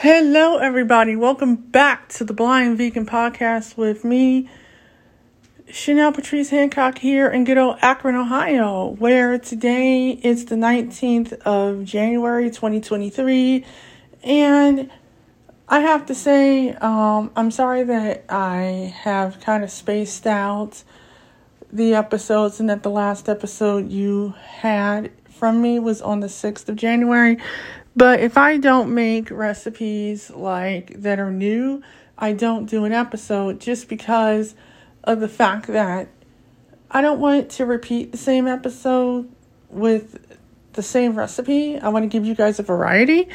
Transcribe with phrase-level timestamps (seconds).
[0.00, 1.16] Hello, everybody.
[1.16, 4.46] Welcome back to the Blind Vegan Podcast with me,
[5.70, 11.82] Chanel Patrice Hancock, here in good old Akron, Ohio, where today is the 19th of
[11.86, 13.64] January 2023.
[14.22, 14.90] And
[15.66, 20.84] I have to say, um, I'm sorry that I have kind of spaced out
[21.72, 26.68] the episodes and that the last episode you had from me was on the 6th
[26.68, 27.38] of January.
[27.94, 31.82] But if I don't make recipes like that are new,
[32.18, 34.54] I don't do an episode just because
[35.04, 36.08] of the fact that
[36.90, 39.30] I don't want to repeat the same episode
[39.70, 40.38] with
[40.74, 41.78] the same recipe.
[41.78, 43.28] I want to give you guys a variety.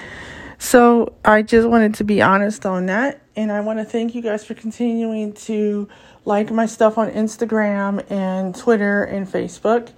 [0.57, 3.21] So I just wanted to be honest on that.
[3.35, 5.89] And I want to thank you guys for continuing to
[6.23, 9.89] like my stuff on Instagram and Twitter and Facebook.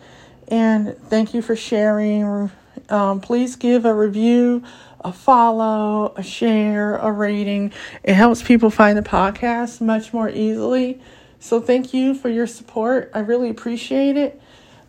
[0.47, 2.51] And thank you for sharing.
[2.89, 4.63] Um, please give a review,
[5.01, 7.71] a follow, a share, a rating.
[8.03, 11.01] It helps people find the podcast much more easily.
[11.39, 13.11] So thank you for your support.
[13.13, 14.41] I really appreciate it.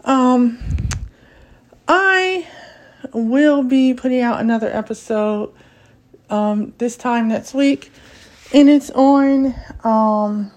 [0.04, 0.58] Um,
[1.88, 2.46] I
[3.12, 5.52] will be putting out another episode
[6.30, 7.92] um, this time next week,
[8.52, 10.50] and it's on um,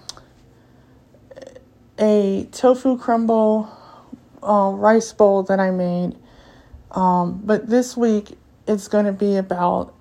[1.98, 3.77] a tofu crumble
[4.48, 6.16] uh, rice bowl that I made.
[6.92, 9.94] Um, but this week it's going to be about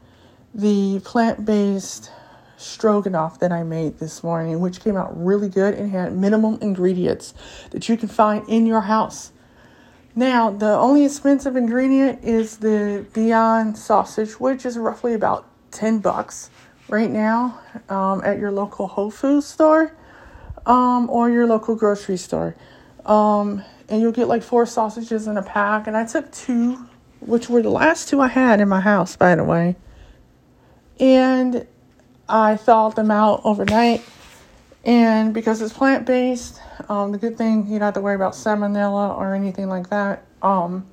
[0.53, 2.11] the plant based
[2.57, 7.33] stroganoff that I made this morning, which came out really good and had minimum ingredients
[7.71, 9.31] that you can find in your house.
[10.15, 16.49] Now, the only expensive ingredient is the Beyond sausage, which is roughly about 10 bucks
[16.89, 17.59] right now
[17.89, 19.95] um, at your local Whole Foods store
[20.65, 22.55] um, or your local grocery store.
[23.07, 25.87] Um, and you'll get like four sausages in a pack.
[25.87, 26.85] And I took two,
[27.21, 29.75] which were the last two I had in my house, by the way.
[30.99, 31.65] And
[32.27, 34.03] I thawed them out overnight.
[34.83, 38.33] And because it's plant based, um, the good thing you don't have to worry about
[38.33, 40.25] salmonella or anything like that.
[40.41, 40.87] Um,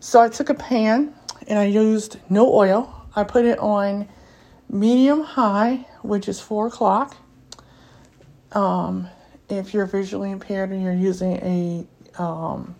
[0.00, 1.14] so I took a pan
[1.46, 3.06] and I used no oil.
[3.14, 4.08] I put it on
[4.68, 7.16] medium high, which is four o'clock.
[8.52, 9.08] Um,
[9.58, 11.36] if you're visually impaired and you're using
[12.16, 12.74] a um,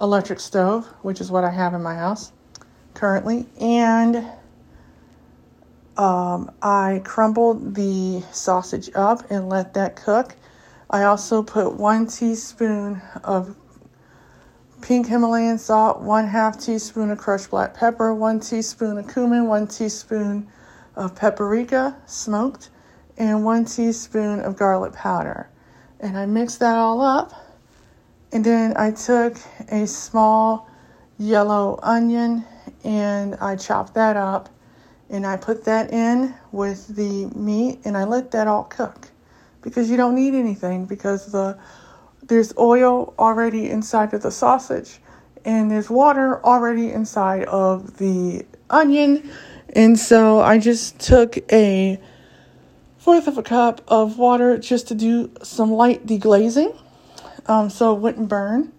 [0.00, 2.32] electric stove, which is what I have in my house
[2.94, 4.24] currently, and
[5.96, 10.36] um, I crumbled the sausage up and let that cook.
[10.90, 13.56] I also put one teaspoon of
[14.80, 19.66] pink Himalayan salt, one half teaspoon of crushed black pepper, one teaspoon of cumin, one
[19.66, 20.48] teaspoon
[20.96, 22.70] of paprika smoked,
[23.16, 25.48] and one teaspoon of garlic powder.
[26.04, 27.32] And I mixed that all up.
[28.30, 29.38] And then I took
[29.70, 30.68] a small
[31.18, 32.44] yellow onion
[32.84, 34.50] and I chopped that up.
[35.08, 39.08] And I put that in with the meat and I let that all cook.
[39.62, 41.58] Because you don't need anything because the
[42.22, 45.00] there's oil already inside of the sausage
[45.46, 49.30] and there's water already inside of the onion.
[49.70, 51.98] And so I just took a
[53.04, 56.74] fourth of a cup of water just to do some light deglazing
[57.44, 58.72] um, so it wouldn't burn.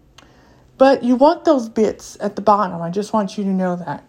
[0.80, 2.81] But you want those bits at the bottom.
[2.81, 4.03] I just want you to know that.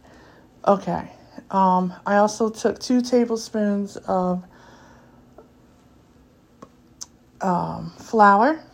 [0.66, 1.10] Okay.
[1.50, 4.42] Um, I also took two tablespoons of
[7.42, 8.64] um, flour,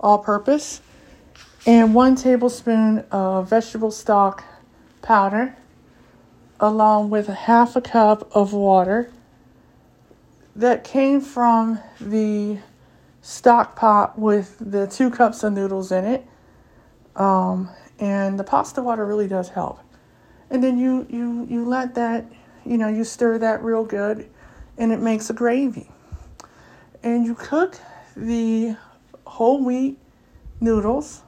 [0.00, 0.80] all purpose,
[1.64, 4.42] and one tablespoon of vegetable stock
[5.00, 5.56] powder,
[6.58, 9.12] along with half a cup of water
[10.56, 12.58] that came from the
[13.22, 16.26] stock pot with the two cups of noodles in it.
[17.16, 19.80] Um, and the pasta water really does help.
[20.50, 22.26] And then you, you, you let that,
[22.64, 24.28] you know, you stir that real good
[24.76, 25.90] and it makes a gravy.
[27.02, 27.78] And you cook
[28.16, 28.76] the
[29.26, 29.98] whole wheat
[30.60, 31.22] noodles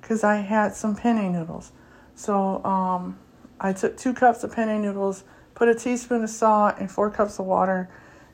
[0.00, 1.72] because I had some penne noodles.
[2.14, 3.18] So um,
[3.60, 5.24] I took two cups of penne noodles,
[5.54, 7.88] put a teaspoon of salt and four cups of water,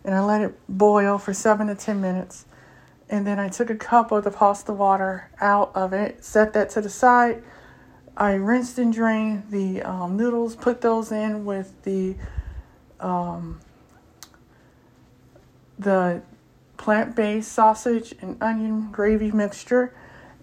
[0.07, 2.47] and I let it boil for seven to ten minutes
[3.09, 6.71] and then I took a cup of the pasta water out of it, set that
[6.71, 7.43] to the side.
[8.17, 12.17] I rinsed and drained the um, noodles, put those in with the
[12.99, 13.61] um,
[15.79, 16.23] the
[16.79, 19.95] plant-based sausage and onion gravy mixture,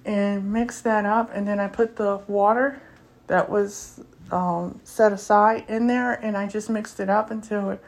[0.06, 1.32] and mixed that up.
[1.34, 2.82] And then I put the water
[3.28, 4.00] that was
[4.32, 7.84] um, set aside in there, and I just mixed it up until it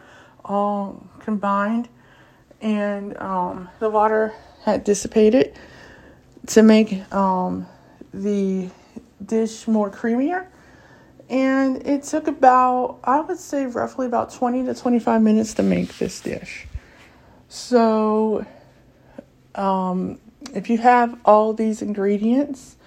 [0.46, 1.90] all combined.
[2.62, 4.34] And um, the water
[4.64, 5.58] had dissipated
[6.48, 7.68] to make um,
[8.14, 8.70] the
[9.26, 10.48] dish more creamier.
[11.30, 15.98] And it took about, I would say, roughly about 20 to 25 minutes to make
[15.98, 16.68] this dish.
[17.50, 18.46] So,
[19.56, 20.20] um,
[20.54, 22.78] if you have all these ingredients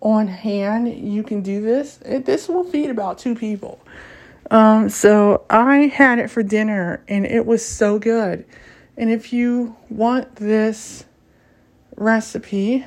[0.00, 2.00] on hand, you can do this.
[2.04, 3.80] It, this will feed about two people.
[4.52, 8.44] Um, so I had it for dinner and it was so good.
[8.98, 11.06] And if you want this
[11.96, 12.84] recipe,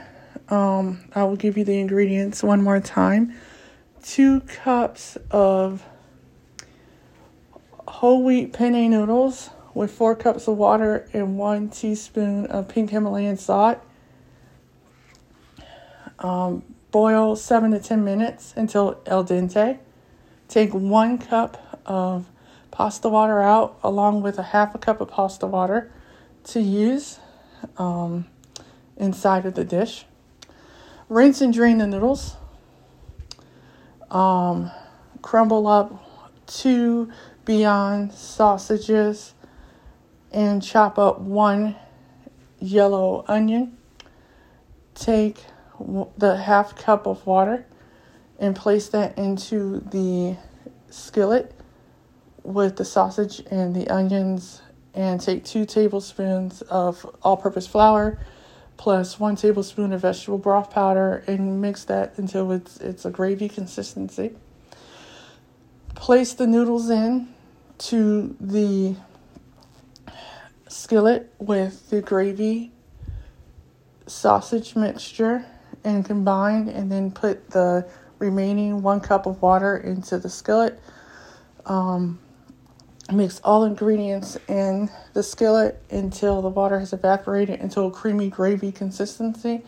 [0.47, 3.33] um, I will give you the ingredients one more time.
[4.03, 5.83] Two cups of
[7.87, 13.37] whole wheat penne noodles with four cups of water and one teaspoon of pink Himalayan
[13.37, 13.79] salt.
[16.19, 19.79] Um, boil seven to ten minutes until al dente.
[20.47, 22.29] Take one cup of
[22.71, 25.91] pasta water out along with a half a cup of pasta water
[26.45, 27.19] to use
[27.77, 28.25] um,
[28.97, 30.05] inside of the dish.
[31.09, 32.35] Rinse and drain the noodles.
[34.09, 34.71] Um,
[35.21, 36.03] crumble up
[36.47, 37.11] two
[37.45, 39.35] Beyond sausages
[40.31, 41.75] and chop up one
[42.59, 43.77] yellow onion.
[44.95, 45.43] Take
[46.17, 47.67] the half cup of water
[48.39, 50.35] and place that into the
[50.89, 51.53] skillet
[52.43, 54.61] with the sausage and the onions
[54.93, 58.17] and take two tablespoons of all purpose flour
[58.77, 63.49] plus one tablespoon of vegetable broth powder and mix that until it's it's a gravy
[63.49, 64.33] consistency.
[65.95, 67.29] Place the noodles in
[67.77, 68.95] to the
[70.67, 72.71] skillet with the gravy
[74.07, 75.45] sausage mixture
[75.83, 77.87] and combine and then put the
[78.19, 80.79] remaining one cup of water into the skillet.
[81.65, 82.19] Um,
[83.11, 88.71] mix all ingredients in the skillet until the water has evaporated into a creamy gravy
[88.71, 89.63] consistency.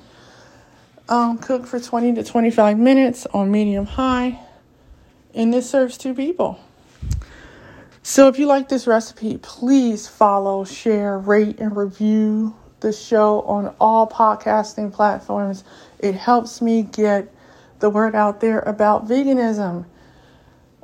[1.10, 4.40] Um, cook for 20 to 25 minutes on medium high,
[5.34, 6.60] and this serves two people.
[8.04, 13.74] So, if you like this recipe, please follow, share, rate, and review the show on
[13.80, 15.64] all podcasting platforms.
[16.00, 17.34] It helps me get
[17.80, 19.86] the word out there about veganism.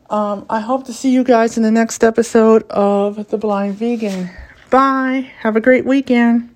[0.10, 4.30] Um, I hope to see you guys in the next episode of The Blind Vegan.
[4.70, 5.32] Bye.
[5.40, 6.53] Have a great weekend.